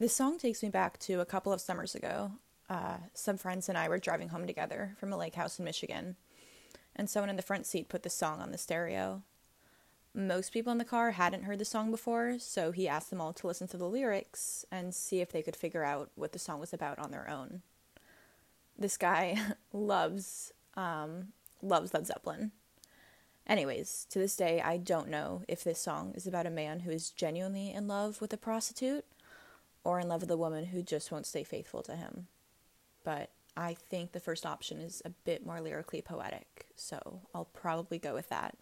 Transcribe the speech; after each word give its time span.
This 0.00 0.16
song 0.16 0.38
takes 0.38 0.62
me 0.62 0.70
back 0.70 0.98
to 1.00 1.20
a 1.20 1.26
couple 1.26 1.52
of 1.52 1.60
summers 1.60 1.94
ago. 1.94 2.32
Uh, 2.70 2.96
some 3.12 3.36
friends 3.36 3.68
and 3.68 3.76
I 3.76 3.86
were 3.86 3.98
driving 3.98 4.30
home 4.30 4.46
together 4.46 4.94
from 4.98 5.12
a 5.12 5.16
lake 5.18 5.34
house 5.34 5.58
in 5.58 5.64
Michigan, 5.66 6.16
and 6.96 7.10
someone 7.10 7.28
in 7.28 7.36
the 7.36 7.42
front 7.42 7.66
seat 7.66 7.90
put 7.90 8.02
the 8.02 8.08
song 8.08 8.40
on 8.40 8.50
the 8.50 8.56
stereo. 8.56 9.20
Most 10.14 10.54
people 10.54 10.72
in 10.72 10.78
the 10.78 10.86
car 10.86 11.10
hadn't 11.10 11.42
heard 11.42 11.58
the 11.58 11.66
song 11.66 11.90
before, 11.90 12.38
so 12.38 12.72
he 12.72 12.88
asked 12.88 13.10
them 13.10 13.20
all 13.20 13.34
to 13.34 13.46
listen 13.46 13.68
to 13.68 13.76
the 13.76 13.90
lyrics 13.90 14.64
and 14.72 14.94
see 14.94 15.20
if 15.20 15.32
they 15.32 15.42
could 15.42 15.54
figure 15.54 15.84
out 15.84 16.10
what 16.14 16.32
the 16.32 16.38
song 16.38 16.60
was 16.60 16.72
about 16.72 16.98
on 16.98 17.10
their 17.10 17.28
own. 17.28 17.60
This 18.78 18.96
guy 18.96 19.36
loves 19.74 20.50
um, 20.78 21.34
loves 21.60 21.92
Led 21.92 22.06
Zeppelin. 22.06 22.52
Anyways, 23.46 24.06
to 24.08 24.18
this 24.18 24.34
day, 24.34 24.62
I 24.62 24.78
don't 24.78 25.10
know 25.10 25.42
if 25.46 25.62
this 25.62 25.78
song 25.78 26.14
is 26.14 26.26
about 26.26 26.46
a 26.46 26.50
man 26.50 26.80
who 26.80 26.90
is 26.90 27.10
genuinely 27.10 27.70
in 27.70 27.86
love 27.86 28.22
with 28.22 28.32
a 28.32 28.38
prostitute 28.38 29.04
or 29.84 30.00
in 30.00 30.08
love 30.08 30.20
with 30.22 30.30
a 30.30 30.36
woman 30.36 30.66
who 30.66 30.82
just 30.82 31.10
won't 31.10 31.26
stay 31.26 31.44
faithful 31.44 31.82
to 31.82 31.96
him. 31.96 32.26
But 33.04 33.30
I 33.56 33.74
think 33.74 34.12
the 34.12 34.20
first 34.20 34.46
option 34.46 34.80
is 34.80 35.02
a 35.04 35.10
bit 35.10 35.44
more 35.44 35.60
lyrically 35.60 36.02
poetic, 36.02 36.66
so 36.76 37.22
I'll 37.34 37.46
probably 37.46 37.98
go 37.98 38.14
with 38.14 38.28
that. 38.28 38.56